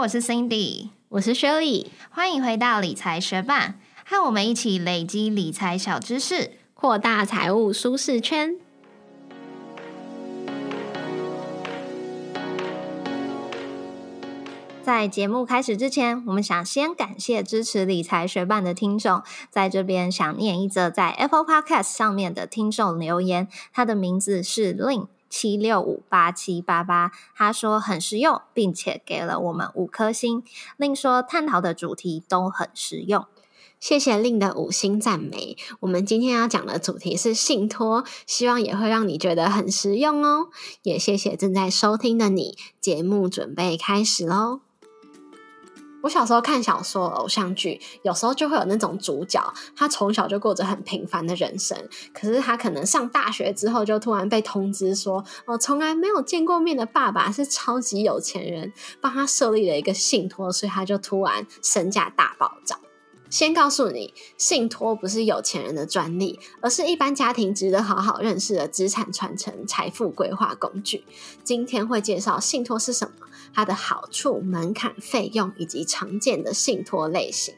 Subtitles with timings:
[0.00, 3.74] 我是 Cindy，我是 Shirley，欢迎回到理财学霸，
[4.06, 8.56] 和我们一起累积理财小知识，扩大财务舒适圈。
[14.82, 30.42] 在节目开始之前，我们想先感谢支持理财学办的听众，在这边想念一则在 Apple Podcast 上面的听众留言，他的名字是 Lin 七六五八七八八，他说很实用，并且给了我们五颗星。
[30.76, 33.24] 另说探讨的主题都很实用，
[33.78, 35.56] 谢谢令的五星赞美。
[35.80, 40.48] 我们今天要讲的主题是信托，希望也会让你觉得很实用哦。
[40.82, 44.69] 也谢谢正在收听的你，节目准备开始喽。
[46.02, 51.76] 我小时候看小说、偶像剧，有时候就会有那种主角，他从小就过着很平凡的人生，
[52.12, 62.78] 可是他可能上大学之后，就突然被通知说，哦，从来没有见过面的爸爸是超级有钱人，帮他设立了一个信托，所以他就突然身价大暴涨。
[63.28, 71.04] 先告诉你，信托不是有钱人的专利，而是一般家庭值得好好认识的资产传承、财富规划工具。
[71.44, 77.54] 今天会介绍信托是什么，它的好处、门槛、费用以及常见的信托类型。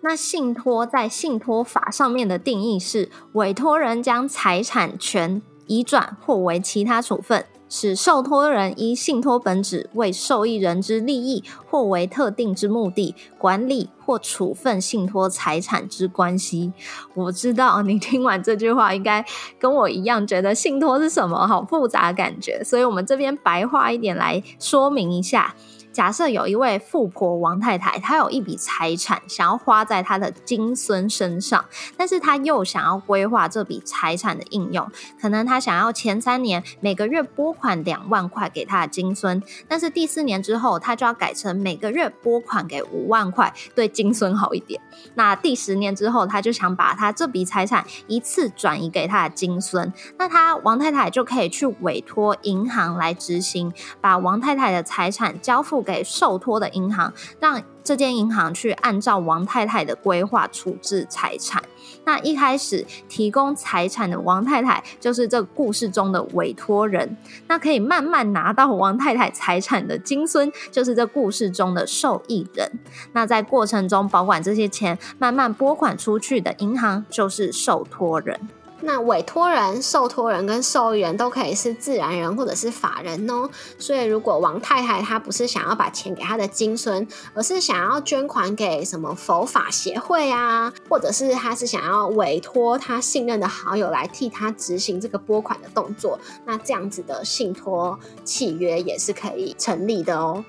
[0.00, 7.44] 那信托在信托法上面的定义是，委托人将财产权移转或为其他处分。
[7.68, 16.72] 使受托人依信托本旨为受益人之利益或为特定之目的管理或处分信托财产之关系。
[17.14, 19.24] 我知道你听完这句话，应该
[19.58, 22.62] 跟我一样觉得信托是什么，好复杂感觉。
[22.64, 25.54] 所以我们这边白话一点来说明一下。
[25.98, 31.64] 假设有一位富婆王太太，她有一笔财产想要花在她的金孙身上，
[31.96, 34.88] 但是她又想要规划这笔财产的应用，
[35.20, 44.80] 可能她想要前三年每个月拨款两万块给她的金孙，但是第四年之后，她就要改成每个月拨款给五万块，对金孙好一点。
[45.16, 55.84] 那第十年之后，她就想把她这笔财产一次转移给她的金孙，那她王太太就可以去委托银行来执行，把王太太的财产交付。
[55.88, 57.10] 给受托的银行，
[57.40, 61.62] 让这间银行去按照王太太的规划处置财产。
[62.04, 67.16] 那一开始提供财产的王太太，就是这故事中的委托人。
[67.46, 72.70] 那可以慢慢拿到王太太财产的金孙，就是这故事中的受益人。
[73.14, 78.38] 那在过程中保管这些钱，慢慢拨款出去的银行，就是受托人。
[78.80, 83.48] 那委托人、受托人跟受益人都可以是自然人或者是法人哦。
[83.78, 100.44] 所以，如果王太太她不是想要把钱给她的金孙，而是想要捐款给什么佛法协会啊，或者是她是想要委托她信任的好友来替她执行这个拨款的动作，那这样子的信托契约也是可以成立的哦。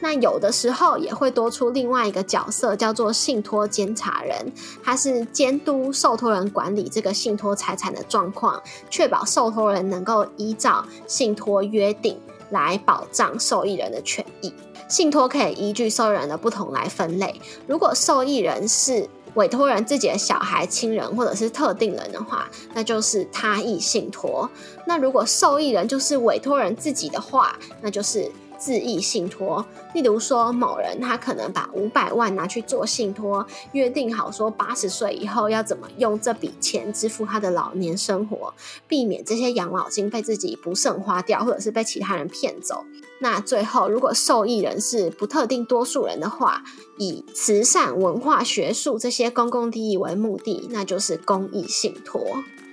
[0.00, 4.52] 那有的时候也会多出另外一个角色，叫做信托监察人，
[4.82, 12.18] 他是监督受托人管理这个信托财产的状况，确保受托人能够依照信托约定
[12.50, 14.52] 来保障受益人的权益。
[14.88, 24.48] 信托可以依据受益人的不同来分类，如果受益人是委托人自己的小孩、亲人或者是特定人的话，那就是他益信托；
[24.86, 28.32] 那如果受益人就是委托人自己的话，那就是。
[28.60, 38.52] 自益信托，例如说某人他可能把五百万拿去做信托，约定好说八十岁以后要怎么用这笔钱支付他的老年生活，
[38.86, 42.84] 避免这些养老金被自己不慎花掉，或者是被其他人骗走。
[43.22, 46.62] 那最后，如果受益人是不特定多数人的话，
[46.98, 52.20] 以慈善、文化、学术这些公共利益为目的，那就是公益信托。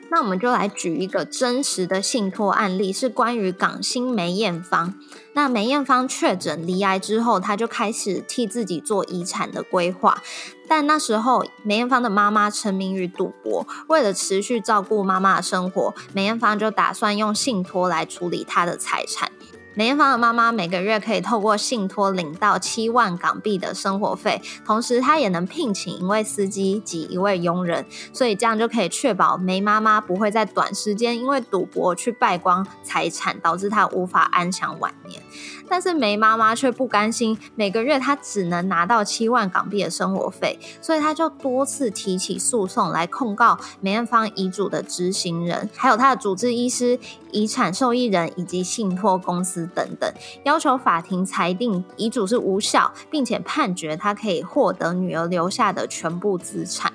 [0.10, 4.94] 那我们就来举一个真实的信托案例，是关于港星梅艳芳。
[5.34, 10.24] 那梅艳芳确诊离癌之后，她就开始替自己做遗产的规划。
[10.68, 19.32] 但那时候，梅艳芳的妈妈沉迷于赌博，为了持续照顾妈妈的生活，梅艳芳就打算用信托来处理她的财产。
[19.78, 35.22] 梅艳芳的妈妈每个月可以透过信托领到七万港币的生活费，同时她也能聘请一位司机及一位佣人，所以这样就可以确保梅妈妈不会在短时间因为赌博去败光财产，导致她无法安享晚年。
[35.70, 46.98] 但是梅妈妈却不甘心，每个月她只能拿到七万港币的生活费，所以她就多次提起诉讼来控告梅艳芳遗嘱的执行人，还有她的主治医师、
[47.32, 49.67] 遗产受益人以及信托公司。
[49.68, 50.12] 等等，
[50.44, 56.94] 要求法庭裁定遗嘱是无效，并且判决他可以获得女儿留下的全部资产。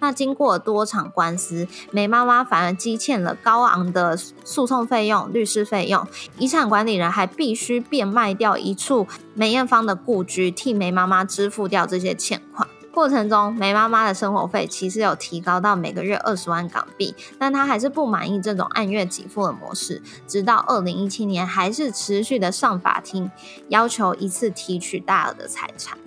[0.00, 6.06] 那经过多场官司，梅妈妈反而积欠了高昂的诉讼费用、律师费用，
[6.36, 12.68] 遗产管理人还必须变卖掉一处梅艳芳的故居，替梅妈妈支付掉这些欠款。
[12.94, 23.28] 过程中，梅妈妈的生活费其实有提高到每个月二十万港币，但她还是不满意这种按月给付的模式，直到二零一七年还是持续的上法庭，
[23.68, 25.98] 要求一次提取大额的财产。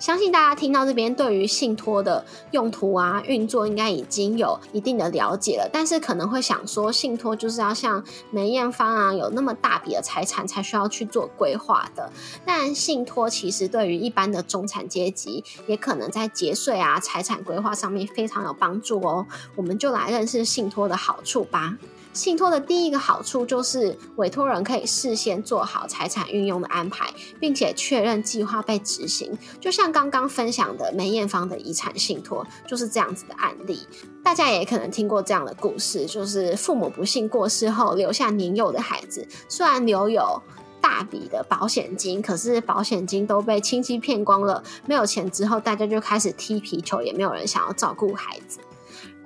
[0.00, 5.68] 相信大家听到这边，对于信托的用途啊、运作，应该已经有一定的了解了。
[5.70, 12.10] 但是可能会想说，信托就是要像梅艳芳啊，有那么大笔的财产才需要去做规划的。
[12.46, 19.26] 但信托其实对于一般的中产阶级，也可能在节税啊、财产规划上面非常有帮助哦。
[19.54, 21.76] 我们就来认识信托的好处吧。
[22.12, 27.08] 信托的第一个好处就是委托人可以事先做好财产运用的安排，
[27.38, 29.36] 并且确认计划被执行。
[29.60, 33.86] 就像刚刚分享的梅艳芳的遗产信托就是这样子的案例。
[34.22, 40.42] 大家也可能听过这样的故事，就是父母不幸过世后留下年幼的孩子，虽然留有
[40.80, 44.62] 大笔的保险金，可是保险金都被亲戚骗光了。
[44.86, 48.58] 没有钱之后，大家就开始踢皮球，也没有人想要照顾孩子。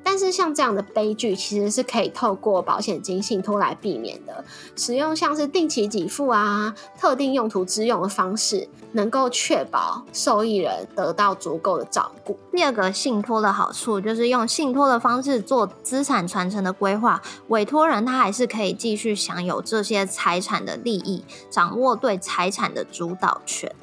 [0.04, 4.44] 但是像这样的悲剧，其实是可以透过保险金信托来避免的。
[4.76, 12.38] 使用像是定期给付啊、特定用途之用的方式，能够确保受益人得到足够的照顾。
[12.52, 23.74] 第二个信托的好处就是用信托的方式做资产传承的规划，委托人他还是可以继续享有这些财产的利益，掌握对财产的主导权。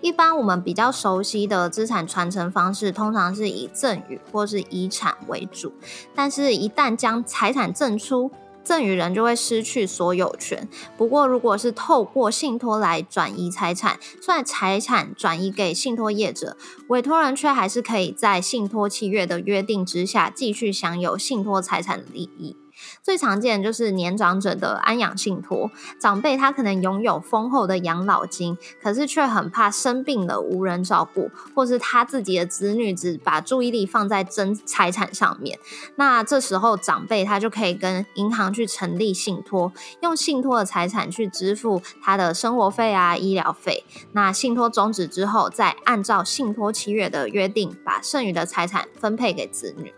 [0.00, 5.72] 一般我们比较熟悉的资产传承方式，通常是以赠与或是遗产为主。
[6.14, 8.30] 但是，一旦将财产赠出，
[8.62, 10.68] 赠与人就会失去所有权。
[10.96, 16.56] 不过，如果是透过信托来转移财产，虽然财产转移给信托业者，
[16.88, 22.56] 委托人却还是可以在信托契约的约定之下，继续享有信托财产的利益。
[23.02, 35.58] 最常见就是年长者的安养信托，长辈他可能拥有丰厚的养老金，可是却很怕生病了无人照顾，或是他自己的子女只把注意力放在争财产上面。
[35.96, 43.84] 那这时候长辈他就可以跟银行去成立信托，用信托的财产去支付他的生活费啊、医疗费。
[44.12, 49.92] 那信托终止之后，再按照信托契约的约定，把剩余的财产分配给子女。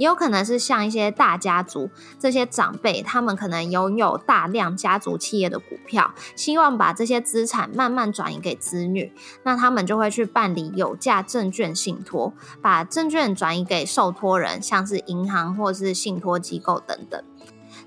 [0.00, 9.12] 也有可能是像一些大家族，这些长辈他们可能拥有大量家族企业的股票，希望把这些资产慢慢转移给子女，
[9.42, 12.32] 那他们就会去办理有价证券信托，
[12.62, 17.22] 把证券转移给受托人，像是银行或是信托机构等等。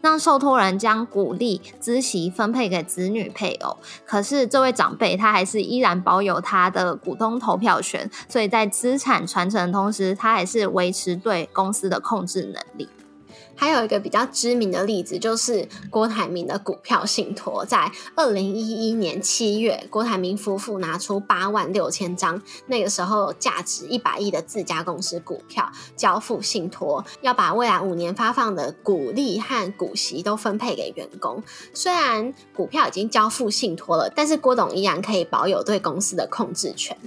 [0.03, 12.89] 让受托人将股利、孳息分配给子女配偶，可是这位长辈他还是依然保有他的股东投票权，所以在资产传承的同时，他还是维持对公司的控制能力。
[13.55, 31.41] 还有一个比较知名的例子，就是郭台铭的股票信托，在二零一一年七月，郭台铭夫妇拿出八万六千张，那个时候价值一百亿的自家公司股票交付信托，要把未来五年发放的股利和股息都分配给员工。
[31.73, 36.97] 虽然股票已经交付信托了，但是郭董依然可以保有对公司的控制权。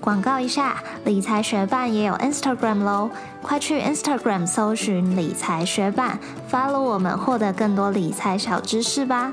[0.00, 3.10] 广告一下，理财学办也有 Instagram 喽，
[3.42, 6.18] 快去 Instagram 搜寻理财学办
[6.50, 9.32] ，follow 我们，获得更多理财小知识吧。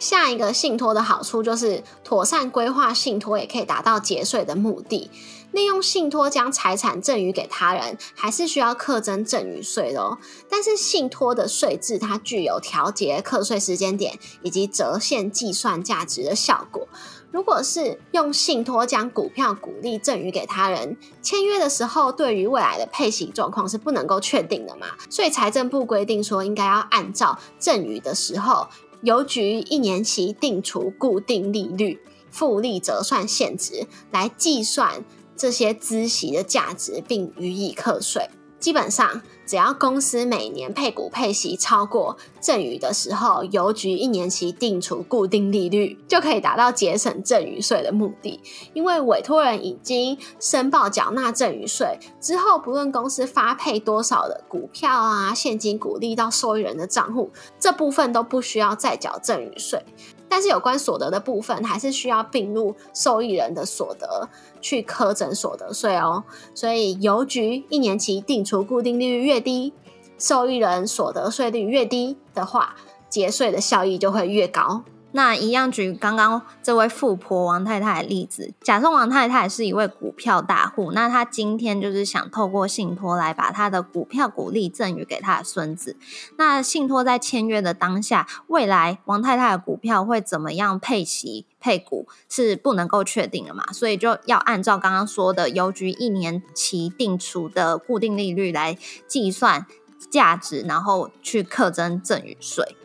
[0.00, 5.08] 下一个信托的好处就是妥善规划信托，也可以达到节税的目的。
[5.52, 10.16] 利用信托将财产赠与给他人，还是需要课征赠与税的。
[10.48, 16.86] 但是信托的税制它具有调节课税时间点以及折现计算价值的效果。
[17.32, 24.86] 如果是用信托将股票股利赠与给他人，签约的时候对于未来的配息状况是不能够确定的嘛？
[25.10, 28.68] 所以财政部规定说，应该要按照赠与的时候，
[29.02, 35.04] 邮局一年期定除固定利率复利折算现值来计算
[35.36, 38.28] 这些孳息的价值，并予以课税。
[38.60, 48.38] 基本上，只要公司每年配股配息超过赠与的时候，邮局一年期定除固定利率，就可以达到节省赠与税的目的。
[48.74, 59.82] 因为委托人已经申报缴纳赠与税之后，不论公司发配多少的股票啊、现金股利到受益人的账户，这部分都不需要再缴赠与税。
[60.30, 64.28] 但是有关所得的部分，还是需要并入受益人的所得
[64.60, 66.22] 去苛征所得税哦。
[66.54, 69.74] 所以邮局一年期定除固定利率越低，
[70.16, 72.76] 受益人所得税率越低的话，
[73.08, 74.84] 节税的效益就会越高。
[75.12, 85.96] 那一样举刚刚这位富婆王太太的例子，假设王太太是一位股票大户，那她今天就是想透过信托来把她的股票股利赠与给她的孙子。
[86.36, 93.64] 那信托在签约的当下，未来王太太的股票会怎么样配息配股是不能够确定的嘛？
[93.72, 99.66] 所以就要按照刚刚说的邮局一年期定储的固定利率来计算
[100.08, 102.76] 价值，然后去课征赠与税。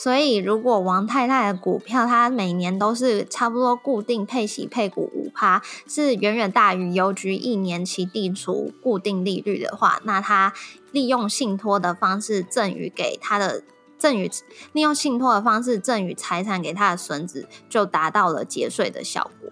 [0.00, 10.52] 所以，如果王太太的股票，她每年都是差不多固定配息配股五趴，是远远大于邮局一年期地储固定利率的话，那她
[10.92, 13.64] 利用信托的方式赠予给她的
[13.98, 14.30] 赠与，
[14.72, 19.50] 利用信托的方式赠与财产给她的孙子，就达到了节税的效果。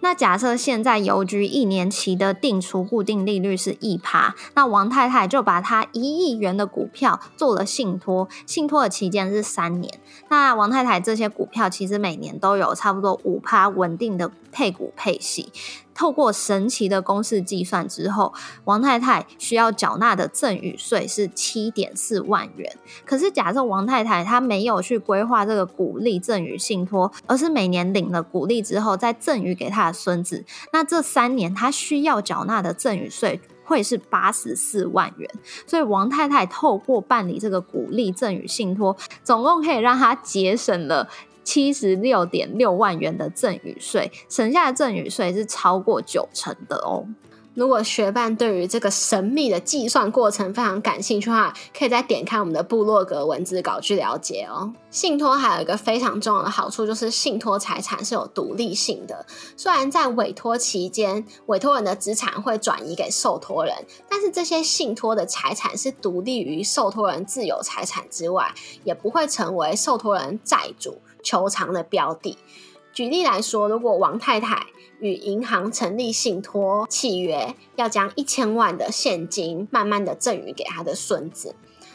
[0.00, 10.00] 那假设现在邮局一年期的定出固定利率是一趴，那王太太就把她一亿元的股票做了信托，信托的期间是三年。
[10.28, 15.52] 那王太太这些股票其实每年都有差不多五趴稳定的配股配息。
[15.94, 18.32] 透过神奇的公式计算之后，
[18.64, 22.76] 王太太需要缴纳的赠与税是七点四万元。
[23.04, 35.30] 可是假设王太太她没有去规划这个鼓励赠与信托，而是每年领了股利之后再赠与给她的孙子，那这三年她需要缴纳的赠与税会是八十四万元。
[35.66, 41.08] 所以王太太透过办理这个鼓励赠与信托，总共可以让她节省了。
[41.42, 47.06] 七十六点六万元的赠与税，省下的赠与税是超过九成的哦。
[47.52, 54.72] 如果学伴对于这个神秘的计算过程非常感兴趣的话，可以再点开我们的部落格文字稿去了解哦。
[54.88, 59.26] 信托还有一个非常重要的好处，就是信托财产是有独立性的。
[59.56, 63.74] 虽然在委托期间，委托人的资产会转移给受托人，
[64.08, 68.54] 但是这些信托的财产是独立于受托人自有财产之外，
[68.84, 70.98] 也不会成为受托人债主。
[71.22, 72.38] 求偿的标的，
[72.92, 74.66] 举例来说，如果王太太
[74.98, 81.54] 与银行成立信托契约，要将一千万的现金慢慢的赠予给他的孙子，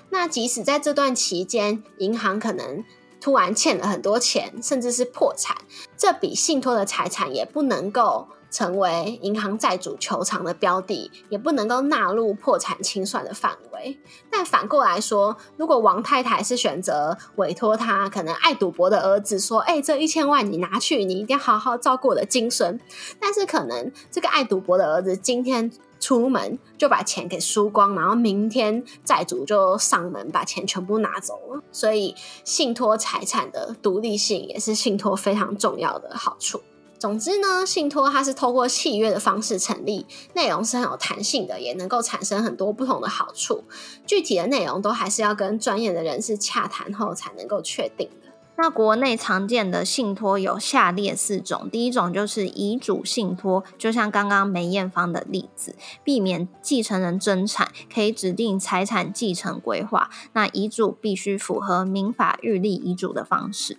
[0.09, 2.83] 那即使在这段期间，银行可能
[3.19, 5.57] 突然欠了很多钱，甚至是破产，
[5.97, 8.27] 这笔信托的财产也不能够。
[8.55, 13.99] 成为银行债主求偿的标的，也不能够纳入破产清算的范围。
[14.31, 22.79] 但反过来说，如果王太太是选择委托他可能爱赌博的儿子说：“哎，这一千万你拿去，你一定要好好照顾我的精神。”
[23.19, 25.69] 但是可能这个爱赌博的儿子今天
[25.99, 31.61] 出门就把钱给输光，然后明天债主就上门把钱全部拿走了。
[31.73, 36.61] 所以信托财产的独立性也是信托非常重要的好处。
[37.05, 43.63] 总之呢，信托它是透过契约的方式成立，内容是很有弹性的，也能够产生很多不同的好处。
[44.07, 48.31] 具体的内容都还是要跟专业的人士洽谈后才能够确定的。
[48.57, 60.09] 那国内常见的信托有下列四种，第一种就是遗嘱信托，就像刚刚梅艳芳的例子，避免继承人争产，可以指定财产继承规划。
[60.33, 63.77] 那遗嘱必须符合民法预立遗嘱的方式。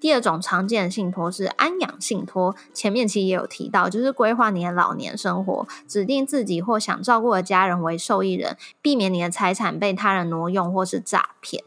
[0.00, 11.62] 第二种常见的信托是安养信托，前面其实也有提到，就是规划你的老年生活，指定自己或想照顾的家人为受益人，避免你的财产被他人挪用或是诈骗。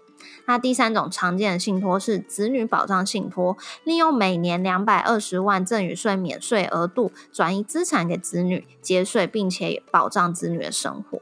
[0.46, 11.22] 那第三种常见的信托是子女保障信托，利用每年两百二十万赠与税免税额度，转移资产给子女节税，并且保障子女的生活。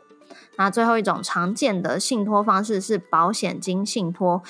[0.57, 4.41] 那最后一种常见的信托方式是保险金信托。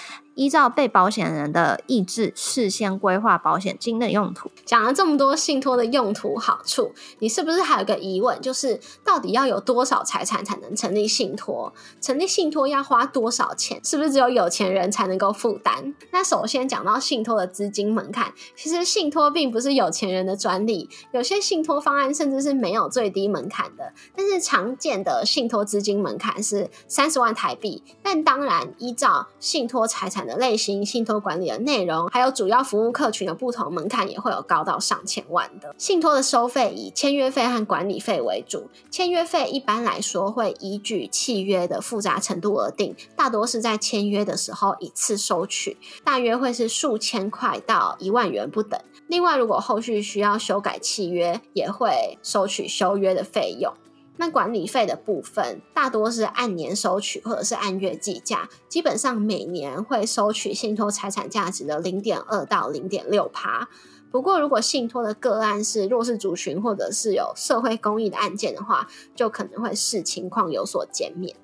[0.42, 4.50] 依照被保险人的意志，事先规划保险金的用途。
[4.66, 8.42] 讲了这么多信托的用途好处，你是不是还有个疑问？
[8.42, 11.72] 就是到底要有多少财产才能成立信托？
[12.02, 13.80] 成立信托要花多少钱？
[13.84, 15.94] 是不是只有有钱人才能够负担？
[16.10, 23.94] 那首先讲到信托的资金门槛，其实信托并不是有钱人的专利，有些信托方案甚至是没有最低门槛的。
[24.16, 30.22] 但是常见的信托资金门槛是三十万台币，但当然依照信托财产。
[30.22, 35.74] 的类型、信托管理的内容，还有主要服务客群的不同门槛，也会有高到上千万的。
[35.78, 48.80] 信托的收费以签约费和管理费为主，签约费一般来说会依据契约的复杂程度而定，大多是在签约的时候一次收取，大约会是数千块到一万元不等。
[49.08, 53.74] 另外，如果后续需要修改契约，也会收取修约的费用。
[54.18, 63.68] 那管理费的部分大多是按年收取，或者是按月计价，基本上每年会收取信托财产价值的零点二到零点六趴。
[64.12, 71.36] 不过，如果信托的个案是弱势族群，或者是有社会公益的案件的话，就可能会视情况有所减免。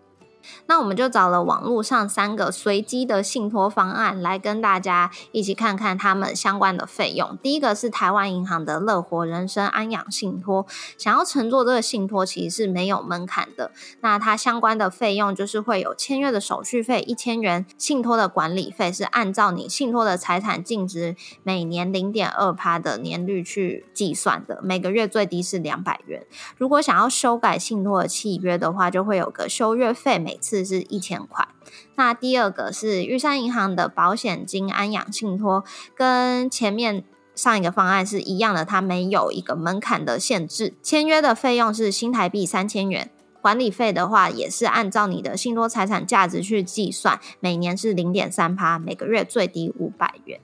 [0.68, 7.38] 那我们就找了网络上三个随机的信托方案来跟大家一起看看他们相关的费用。
[7.42, 10.66] 第一个是台湾银行的乐活人生安养信托，
[10.98, 13.72] 想要乘坐这个信托其实是没有门槛的。
[14.02, 26.26] 那它相关的费用就是会有签约的手续费一千元，信托的管理费是按照你信托的财产净值每年零点二趴的年率去计算的，每个月最低是两百元。
[26.58, 31.48] 如果想要修改信托的契约的话，就会有个修约费，每次是一千块。
[31.96, 35.66] 那第二个是玉山银行的保险金安养信托，
[35.96, 37.04] 跟前面
[37.36, 50.40] 上一个方案是一样的，它没有一个门槛的限制，签约的费用是新台币三千元，管理费的话也是按照你的信托财产价值去计算，每年是零点三趴，每个月最低五百元。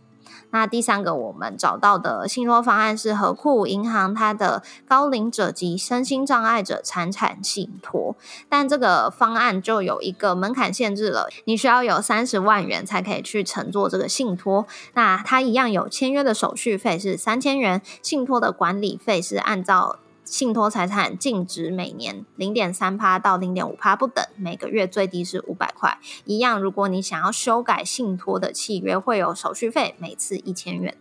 [0.53, 8.15] 那第三个我们找到的信托方案是和库银行它的高龄者及身心障碍者财产信托，
[8.48, 14.67] 但这个方案就有一个门槛限制了，你需要有三十万元才可以去乘坐这个信托。
[14.93, 19.98] 那它一样有签约的手续费是三千元，信托的管理费是按照。
[20.24, 26.00] 信托财产净值每年零点三趴到零点五趴不等，每个月最低是五百块。
[26.25, 30.98] 一样，如果你想要修改信托的契约，会有手续费，每次一千元。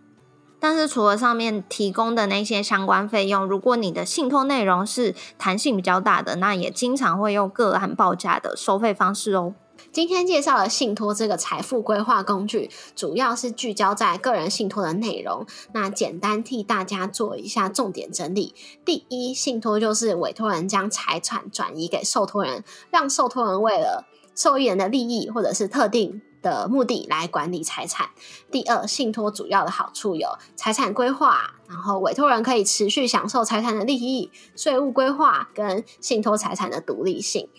[0.58, 9.54] 但是除了上面提供的那些相关费用，如果你的信托内容是弹性比较大的，那也经常会用个案报价的收费方式哦。
[9.92, 15.44] 今天介绍的信托这个财富规划工具，主要是聚焦在个人信托的内容。
[15.74, 18.54] 那简单替大家做一下重点整理。
[18.86, 28.08] 第一，信托就是委托人将财产转移给受托人，让受托人为了受益人的利益或者是特定的目的来管理财产。
[28.50, 37.50] 第二，信托主要的好处有财产规划，然后委托人可以持续享受财产的利益、税务规划跟信托财产的独立性。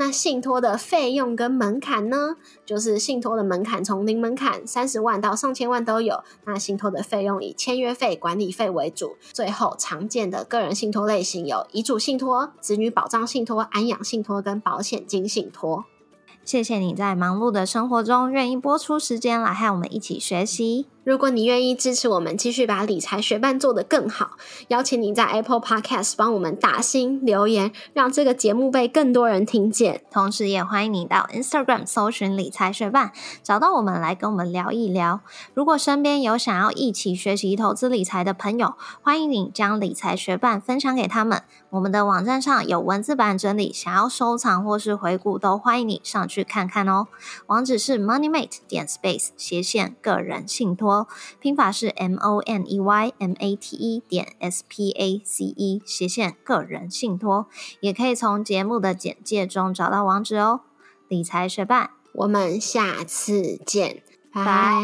[0.00, 2.36] 那信托的费用跟门槛呢？
[2.64, 6.24] 就是信托的门槛从零门槛三十万到上千万都有。
[6.46, 9.18] 那信托的费用以签约费、管理费为主。
[9.34, 15.84] 最后常见的个人信托类型有遗嘱信托、子女保障信托、安养信托跟保险金信托。
[16.46, 20.86] 谢谢你在忙碌的生活中愿意播出时间来和我们一起学习。
[21.02, 24.32] 如果你愿意支持我们，继续把理财学伴做得更好，
[24.68, 30.02] 邀请你在 Apple Podcast 帮我们打新留言，让这个节目被更多人听见。
[30.10, 35.20] 同时，也欢迎你到 Instagram 搜寻理财学伴，找到我们来跟我们聊一聊。
[35.54, 41.42] 如果身边有想要一起学习投资理财的朋友，欢迎你将理财学伴分享给他们。
[41.70, 47.06] 我们的网站上有文字版整理，想要收藏或是回顾，都欢迎你上去看看哦。
[47.46, 50.89] 网址是 MoneyMate 点 Space 斜线个人信托。
[51.40, 55.82] 拼法是 M O N E Y M A T E 点 S P A C E
[55.84, 57.46] 斜线个人信托，
[57.80, 60.60] 也可以从节目的简介中找到网址哦。
[61.08, 64.80] 理财学伴，我们下次见，拜。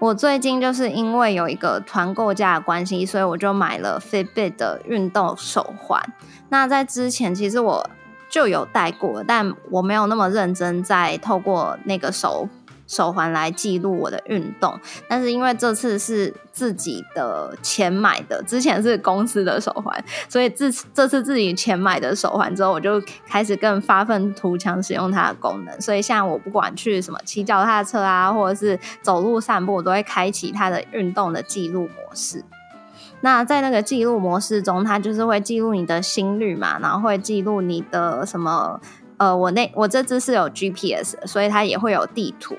[0.00, 6.00] 我最近就是因为有一个团购价的关系，所以我就买了 Fitbit 的运动手环。
[6.50, 7.90] 那在之前其实我
[8.30, 12.48] 就有戴过，但我没有那么认真在透过那个手。
[12.88, 25.80] 手环来记录我的运动，但是因为这次是自己的钱买的，之前是公司的手环，所以自这次自己钱买的手环之后，我就开始更发愤图强使用它的功能。
[25.80, 32.42] 所以像我不管去什么骑脚踏车啊，或者是走路散步，我都会开启它的运动的记录模式。
[33.20, 38.80] 那在那个记录模式中，它就是会记录你的心率嘛，然后会记录你的什么
[39.18, 42.56] 呃，我那我这只是有 GPS，所以它也会有地图。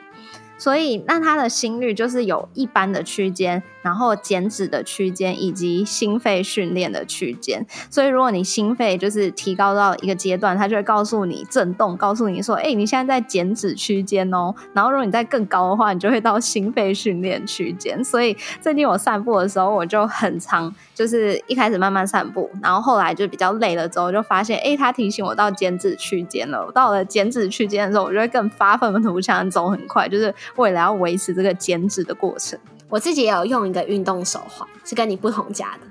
[0.60, 3.64] 所以，那他的心率就是有一般的区间。
[3.82, 18.04] 然后减脂的区间以及心肺训练的区间，所以如果你心肺就是提高到一个阶段，它就会告诉你震动，告诉你说：“哎，你现在在减脂区间哦。”然后如果你在更高的话，你就会到心肺训练区间。
[18.04, 26.66] 所以最近我散步的时候，我就很常，就是一开始慢慢散步，然后后来就比较累了之后，就发现哎，它提醒我到减脂区间了。
[26.66, 32.60] 我到了减脂区间的时候，我就会更发奋图强，走很快，就是为了要维持这个减脂的过程。
[32.90, 35.82] 我自己也有用一个运动手环，是跟你不同家的，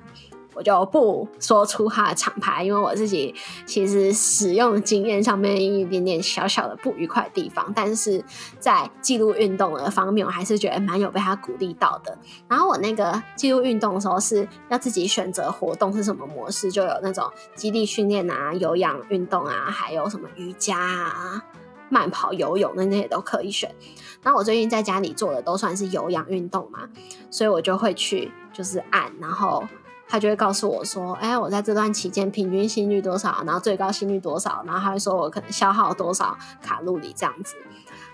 [0.53, 3.33] 我就不说出它的厂牌，因为我自己
[3.65, 8.21] 其实使用经验上面一点点小小的不愉快地方，但是
[8.59, 12.19] 在记录运动的方面，我还是觉得蛮有被他鼓励到的。
[12.49, 21.45] 然后我那个记录运动的时候是要自己选择活动是什么模式，就有那种基地训练啊、有氧运动啊，还有什么瑜伽啊。
[21.89, 23.75] 慢跑、游泳那些都可以选。
[24.23, 26.89] 那我最近在家里做的都算是有氧运动嘛，
[27.31, 29.65] 所以我就会去就是按，然后
[30.09, 37.55] 他就会告诉我说：“哎，我在这段期间平均心率多少，然后最高心率多少，然后他会说我可能消耗多少卡路里这样子。”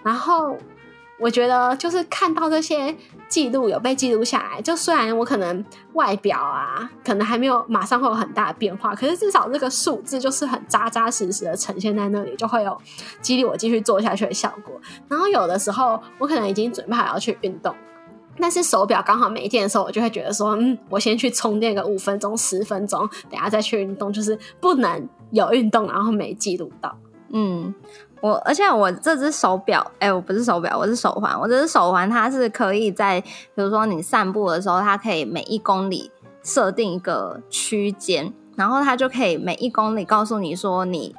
[0.02, 0.56] 然后
[1.20, 2.94] 我觉得就是看到这些
[3.28, 12.76] 记录有被记录下来，就虽然我可能外表啊可能还没有马上会有很大的变化，可是至少这个数字就是很扎扎实实的呈现在那里，就会有
[13.22, 14.74] 激励我继续做下去的效果。
[15.08, 17.74] 然后有的时候我可能已经准备好要去运动。
[18.36, 26.98] 但是手表刚好没电的时候，我就会觉得说，嗯，我先去充电个五分钟、十分钟，等下再去运动，就是不能有运动然后没记录到。
[27.34, 27.74] 嗯，
[28.22, 31.38] 我而且我这只手表，哎，我不是手表，我是手环。
[31.38, 36.10] 我这只手环它是可以在，比如说你散步的时候，它可以每一公里
[36.42, 41.14] 设定一个区间，然后它就可以每一公里告诉你说你。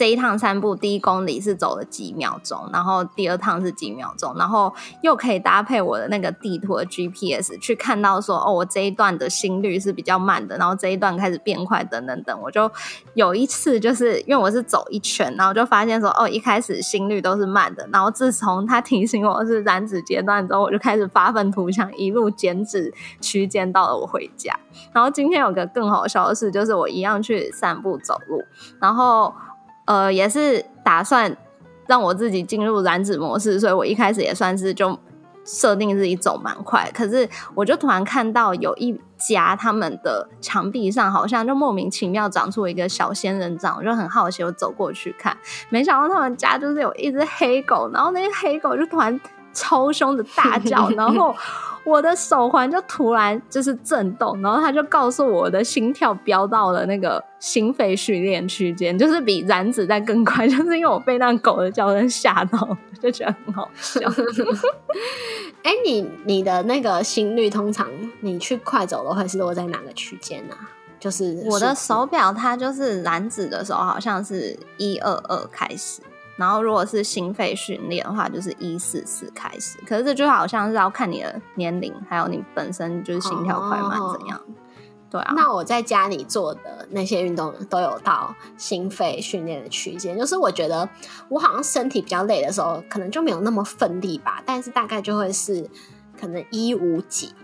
[0.00, 12.40] 这一趟散步第一公里是走了几秒钟，然后第二趟是几秒钟，然后又可以搭配我的那个地图的 GPS 去看到说，哦，我这一段的心率是比较慢的，然后这一段开始变快，等等等。
[12.40, 12.72] 我就
[13.12, 24.58] 有一次就是因为我是走一圈，然后就发现说，哦，一开始心率都是慢的，然后自从他提醒我是燃脂阶段之后，我就开始发愤图强，一路减脂区间到了我回家。
[24.94, 28.42] 然后今天有个更好笑的事，就是我一样去散步走路，
[28.80, 29.34] 然后。
[29.90, 31.36] 呃，也是打算
[31.88, 34.96] 让我自己进入燃脂模式，所以我一开始也算是就
[35.44, 36.88] 设定自己走蛮快。
[36.94, 45.36] 可是我就突然看到有一家他们的墙壁上好像就莫名其妙长出一个小仙人掌，我就很好奇，我走过去看，
[45.70, 49.20] 没想到他们家就是有一只黑狗，然后那黑狗就突然
[49.60, 51.34] 超凶的大叫， 然后。
[51.82, 63.98] 我的手环就突然就是震动，然后他就告诉我的心跳飙到了那个心肺训练区间，就是比燃脂在更快，就是因为我被那狗的叫声吓到，就觉得很好笑。
[65.64, 67.88] 哎，你你的那个心率通常
[68.20, 70.54] 你去快走的话是落在哪个区间呢？
[71.00, 76.02] 就是我的手表它就是燃脂的时候好像是一二二开始。
[76.40, 79.78] 然后，如果是心肺训练的话，就是一四四开始。
[79.86, 84.40] 可是这就好像是要看你的年龄，还有你本身就是心跳快慢怎样。
[85.10, 85.34] 对啊。
[85.36, 90.88] 那我在家里做的那些运动都有到心肺训练的区间，就是我觉得
[91.28, 94.42] 我好像身体比较累的时候，可能就没有那么奋力吧。
[94.46, 95.68] 但是大概就会是
[96.18, 97.34] 可能一五几，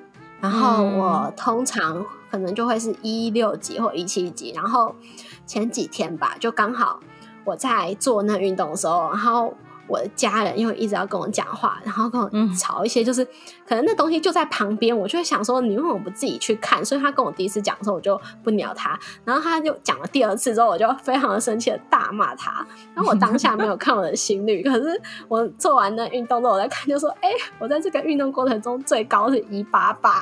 [0.40, 4.52] 然后我通常可能就会是一六几或一七几。
[4.52, 4.96] 然后
[5.44, 6.98] 前几天吧，就刚好。
[7.46, 9.54] 我在做那运动的时候，然后
[9.88, 12.28] 我的家人又一直要跟我讲话，然后跟我
[12.58, 13.24] 吵一些，就是
[13.64, 16.84] 可能那东西就在旁边，我就会想说你为什么不自己去看？
[16.84, 18.98] 所以他跟我第一次讲的时候，我就不鸟他。
[19.24, 22.66] 然后他就讲了第二次之后，我就非常的生气的大骂他。
[22.96, 27.30] 然后我当下没有看我的心率，可是我做完那运动之后，我在看，就说：“哎，
[27.60, 30.20] 我在这个运动过程中最高是一八八。”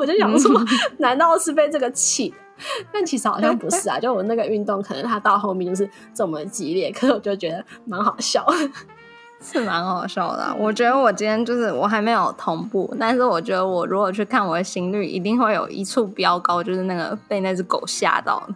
[0.00, 0.60] 我就想说，
[0.98, 2.34] 难道是被这个气？
[2.92, 8.46] 但其实好像不是啊，就我那个运动，可能它到后面就是这么激烈，可是我就觉得蛮好笑，
[9.40, 10.54] 是蛮好笑的。
[10.58, 18.48] 我觉得我今天就是我还没有同步，但是我觉得我如果去看我的心率，一定会有一处飙高，就是那个被那只狗吓到